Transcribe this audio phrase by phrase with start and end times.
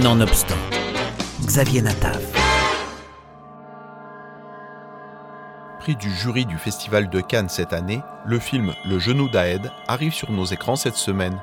[0.00, 0.56] Nonobstant,
[1.44, 2.18] Xavier Natav.
[5.80, 10.14] Prix du jury du Festival de Cannes cette année, le film Le genou d'Aed arrive
[10.14, 11.38] sur nos écrans cette semaine.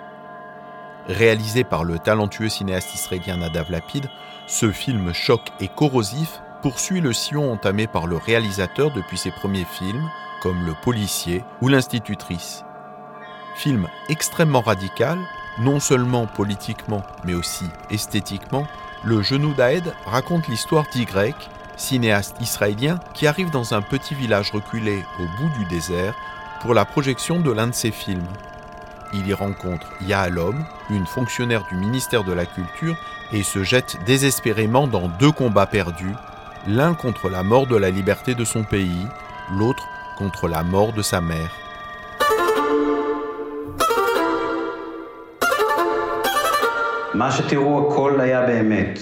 [1.06, 4.10] Réalisé par le talentueux cinéaste israélien Nadav Lapid,
[4.48, 9.68] ce film choc et corrosif poursuit le sillon entamé par le réalisateur depuis ses premiers
[9.78, 10.10] films,
[10.42, 12.66] comme Le policier ou L'institutrice.
[13.58, 15.20] Film extrêmement radical,
[15.60, 18.68] non seulement politiquement, mais aussi esthétiquement,
[19.06, 21.08] Le genou d'Aed raconte l'histoire d'Y,
[21.78, 26.14] cinéaste israélien qui arrive dans un petit village reculé au bout du désert
[26.62, 28.28] pour la projection de l'un de ses films.
[29.14, 32.98] Il y rencontre Yahalom, une fonctionnaire du ministère de la Culture,
[33.32, 36.16] et se jette désespérément dans deux combats perdus,
[36.68, 39.08] l'un contre la mort de la liberté de son pays,
[39.52, 39.88] l'autre
[40.18, 41.52] contre la mort de sa mère.
[47.19, 48.99] מה שתראו הכל היה באמת.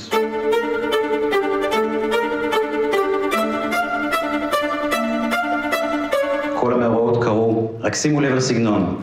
[6.60, 9.02] כל המאורעות קרו, רק שימו לב לסגנון.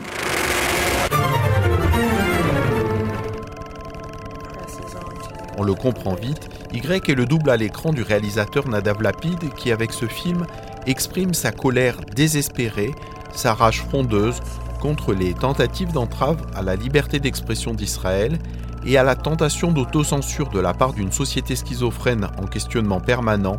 [5.58, 9.72] On le comprend vite, Y est le double à l'écran du réalisateur Nadav Lapid qui,
[9.72, 10.46] avec ce film,
[10.86, 12.94] exprime sa colère désespérée,
[13.32, 14.40] sa rage frondeuse
[14.80, 18.38] contre les tentatives d'entrave à la liberté d'expression d'Israël
[18.85, 23.57] et à la tentation d'autocensure de la part d'une société schizophrène en questionnement permanent,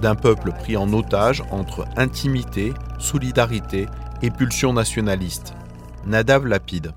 [0.00, 3.86] d'un peuple pris en otage entre intimité, solidarité
[4.22, 5.54] et pulsion nationaliste.
[6.06, 6.92] Nadav Lapid.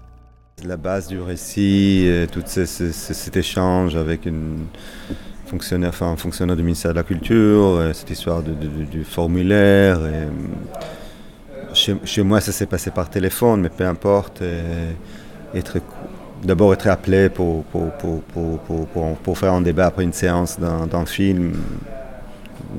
[0.64, 4.68] La base du récit, tout ce, ce- ce- cet échange avec une
[5.48, 9.98] fonctionnaire, enfin, un fonctionnaire du ministère de la Culture, cette histoire du formulaire.
[10.06, 10.30] et, euh,
[11.74, 14.42] chez, moi, ça s'est passé par téléphone, mais peu importe.
[14.42, 14.92] euh,
[15.56, 15.80] être,
[16.44, 18.22] d'abord être appelé pour, pour, pour,
[18.60, 21.54] pour, pour, faire un débat après une séance d'un d'un film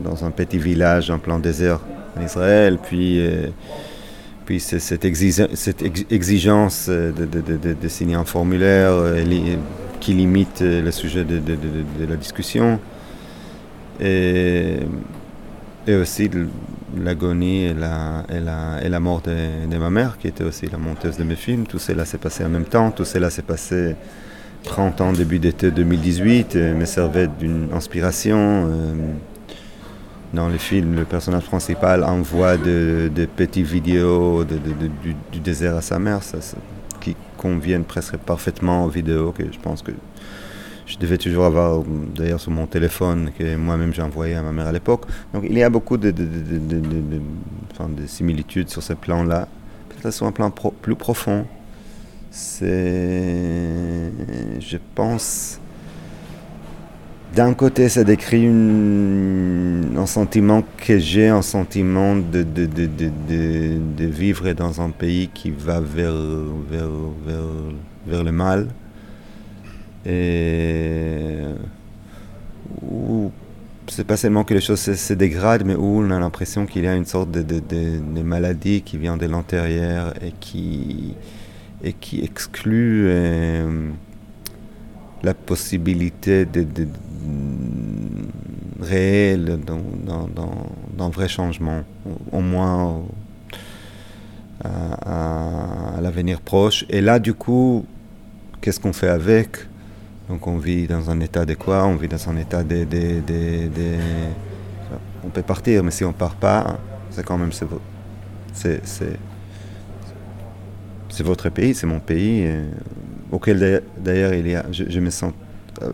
[0.04, 1.80] dans un petit village en plein désert
[2.18, 3.20] en Israël, puis...
[3.20, 3.48] euh,
[4.44, 5.06] puis c'est cette,
[5.54, 9.24] cette ex- exigence euh, de, de- de- de- signer un formulaire euh,
[10.00, 11.40] qui limite euh, le sujet de,
[12.08, 12.80] la discussion.
[14.00, 14.78] Et,
[15.86, 16.28] et aussi
[16.96, 20.78] l'agonie et la, et, la, et la mort de, ma mère, qui était aussi la
[20.78, 21.66] monteuse de mes films.
[21.66, 22.90] Tout cela s'est passé en même temps.
[22.90, 23.96] Tout cela s'est passé
[24.64, 28.38] 30 ans, début d'été 2018, et me servait d'une inspiration.
[28.38, 28.94] euh,
[30.32, 35.98] dans le film, le personnage principal envoie de, de petites vidéos du, désert à sa
[35.98, 36.20] mère,
[37.00, 39.92] qui conviennent presque parfaitement aux vidéos que je pense que
[40.92, 41.82] je devais toujours avoir
[42.14, 45.06] d'ailleurs sur mon téléphone que moi-même j'ai envoyé à ma mère à l'époque.
[45.32, 46.12] Donc il y a beaucoup de,
[48.06, 49.48] similitudes sur ce plan-là.
[49.88, 51.46] Peut-être sur un plan plus profond.
[52.30, 54.10] C'est,
[54.60, 55.60] je pense,
[57.34, 62.44] d'un côté, ça décrit un sentiment que j'ai, un sentiment de,
[63.98, 66.14] vivre dans un pays qui va vers,
[66.70, 66.88] vers,
[68.06, 68.68] vers le mal.
[70.06, 71.42] Et
[72.82, 73.30] où
[73.88, 76.86] c'est pas seulement que les choses se, dégradent, mais où on a l'impression qu'il y
[76.86, 81.14] a une sorte de, de, maladie qui vient de l'intérieur et qui,
[81.82, 83.90] et qui exclut euh,
[85.22, 86.66] la possibilité de,
[88.80, 89.58] réelle
[90.96, 91.82] d'un vrai changement,
[92.32, 93.02] au, moins
[94.64, 96.84] à l'avenir proche.
[96.88, 97.84] Et là, du coup,
[98.60, 99.66] qu'est-ce qu'on fait avec?
[100.28, 103.20] Donc, on vit dans un état de quoi On vit dans un état de, de-
[103.26, 103.98] de- de-
[105.24, 106.78] On peut partir, mais si on part pas,
[107.10, 107.52] c'est quand même...
[107.52, 109.16] C'est, c'est,
[111.22, 112.48] votre pays, c'est mon pays,
[113.30, 115.32] auquel d'ailleurs- il y a, je, me sens
[115.82, 115.90] euh,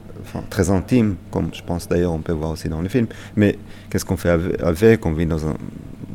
[0.50, 3.06] très intime, comme je pense d'ailleurs on peut voir aussi dans le film.
[3.36, 3.58] Mais
[3.90, 5.04] qu'est-ce qu'on fait ave- avec?
[5.06, 5.54] On vit dans un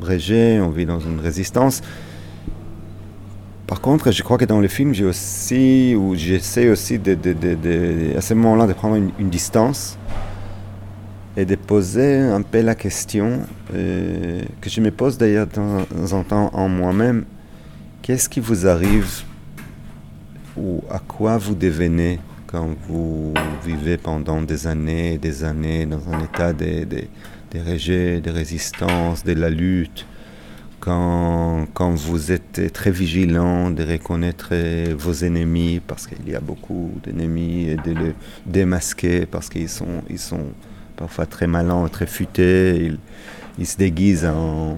[0.00, 1.80] rejet, on vit dans une résistance.
[3.74, 8.34] Par contre, je crois que dans le film, j'ai aussi, ou j'essaie aussi à ce
[8.34, 9.98] moment-là de prendre une, distance
[11.36, 13.40] et de poser un peu la question
[13.74, 17.24] euh, que je me pose d'ailleurs de temps en temps en moi-même.
[18.00, 19.22] Qu'est-ce qui vous arrive
[20.56, 23.34] ou à quoi vous devenez quand vous
[23.66, 27.08] vivez pendant des années et des années dans un état de
[27.68, 30.06] rejet, de résistance, de la lutte?
[30.84, 34.54] Quand, vous êtes très vigilant de reconnaître
[34.92, 38.14] vos ennemis, parce qu'il y a beaucoup d'ennemis, et de les
[38.44, 40.02] démasquer, parce qu'ils sont,
[40.96, 42.92] parfois très malins, très futés,
[43.58, 44.76] ils, se déguisent en,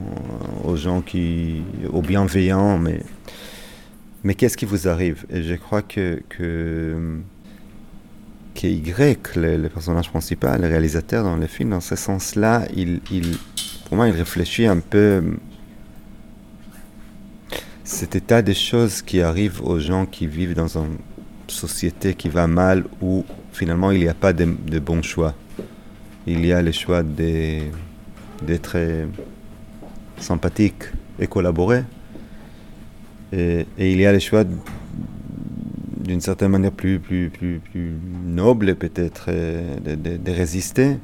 [0.64, 1.62] aux gens qui,
[1.93, 5.25] aux bienveillants, mais, qu'est-ce qui vous arrive?
[5.31, 7.20] Et je crois que, que
[8.62, 12.62] Y, le, personnage principal, le réalisateur dans le film, dans ce sens-là,
[13.87, 15.23] pour moi, il réfléchit un peu
[17.87, 20.99] cet état des choses qui arrive aux gens qui vivent dans une
[21.47, 24.44] société qui va mal où finalement il n'y a pas de,
[24.81, 25.35] bons choix.
[26.27, 28.77] Il y a le choix d'être
[30.19, 30.83] sympathique
[31.21, 31.85] et collaborer.
[33.33, 34.43] Et, il y a le choix
[36.05, 37.93] d'une certaine manière plus, plus, plus, plus
[38.25, 40.99] noble peut-être de, résister,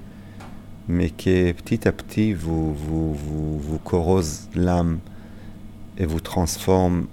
[0.89, 4.99] mais qui petit à petit vous, vous, vous, vous corrose l'âme
[5.99, 7.07] et vous transforme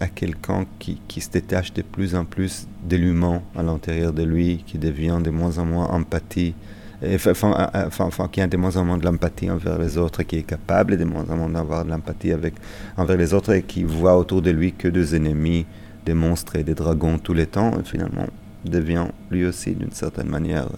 [0.00, 4.22] à quelqu'un qui, qui, se détache de plus en plus de l'humain à l'intérieur de
[4.22, 6.54] lui, qui devient de moins en moins empathie,
[7.00, 11.04] qui a de moins en moins de l'empathie envers les autres, qui est capable de
[11.04, 12.54] moins en moins d'avoir de l'empathie avec,
[12.96, 15.66] envers les autres et qui voit autour de lui que des ennemis,
[16.04, 18.26] des monstres et des dragons tous les temps, et finalement
[18.64, 20.68] devient lui aussi d'une certaine manière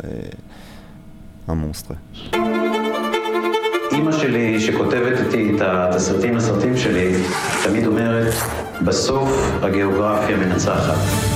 [1.49, 1.95] un monstre.
[3.99, 7.13] אימא שלי, שכותבת איתי את התסריטים לסרטים שלי,
[7.65, 8.35] תמיד אומרת,
[8.85, 9.31] בסוף
[9.63, 11.28] הגיאוגרפיה מנצחת.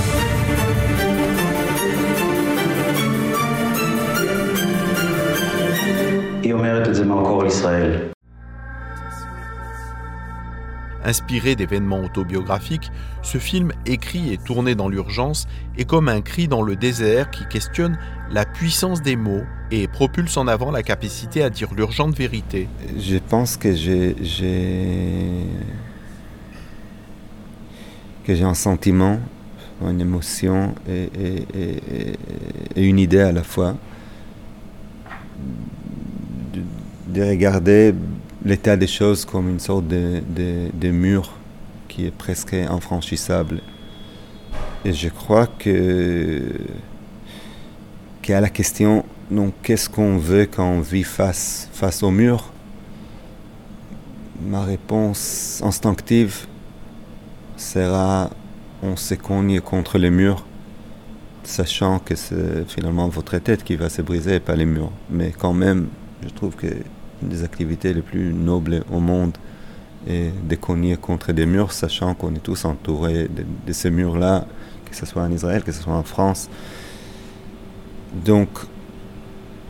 [11.05, 12.91] Inspiré d'événements autobiographiques,
[13.21, 15.47] ce film, écrit et tourné dans l'urgence,
[15.77, 17.97] est comme un cri dans le désert qui questionne
[18.31, 22.67] la puissance des mots et propulse en avant la capacité à dire l'urgente vérité.
[22.97, 24.15] Je pense que j'ai
[28.41, 29.19] un sentiment,
[29.81, 31.11] une émotion et,
[32.75, 33.75] une idée à la fois
[37.07, 37.93] de regarder
[38.45, 40.21] l'état des choses comme une sorte de,
[40.73, 41.31] de, mur
[41.87, 43.61] qui est presque infranchissable.
[44.85, 46.51] Et je crois que
[48.21, 52.51] qu'à la question donc qu'est-ce qu'on veut quand on vit face, face au mur,
[54.41, 56.45] ma réponse instinctive
[57.55, 58.29] sera
[58.81, 60.45] on se cogne contre les murs,
[61.43, 64.91] sachant que c'est finalement votre tête qui va se briser et pas les murs.
[65.09, 65.87] Mais quand même,
[66.21, 66.67] je trouve que
[67.23, 69.37] des activités les plus nobles au monde
[70.07, 74.45] et de cogner contre des murs, sachant qu'on est tous entourés de, ces murs-là,
[74.85, 76.49] que ce soit en Israël, que ce soit en France.
[78.25, 78.49] Donc,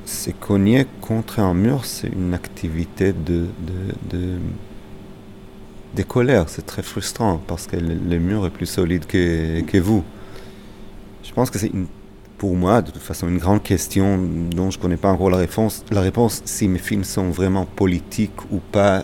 [0.05, 3.45] se cogner contre un mur, c'est une activité de,
[4.11, 4.39] de,
[5.95, 6.49] de, colère.
[6.49, 10.03] C'est très frustrant parce que le, mur est plus solide que, que vous.
[11.23, 11.87] Je pense que c'est une
[12.43, 14.17] pour moi, de toute façon, une grande question
[14.53, 15.85] dont je ne connais pas encore la réponse.
[15.91, 19.03] La réponse, si mes films sont vraiment politiques ou pas,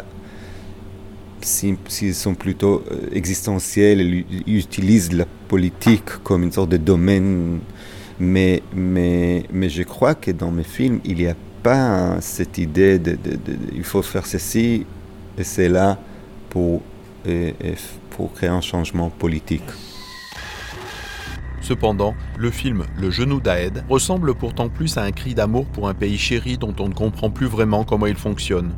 [1.39, 4.01] s'ils sont plutôt euh, existentiels,
[4.45, 7.59] ils utilisent la politique comme une sorte de domaine.
[8.19, 12.99] Mais, mais, mais je crois que dans mes films, il n'y a pas cette idée
[12.99, 13.17] de,
[13.73, 14.85] il faut faire ceci
[15.37, 15.97] et c'est là
[16.49, 16.81] pour,
[18.09, 19.63] pour créer un changement politique.
[21.69, 25.93] Cependant, le film Le genou d'Aed ressemble pourtant plus à un cri d'amour pour un
[25.93, 28.73] pays chéri dont on ne comprend plus vraiment comment il fonctionne.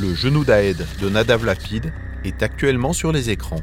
[0.00, 1.92] Le genou d'Aed de Nadav Lapid
[2.24, 3.60] est actuellement sur les écrans.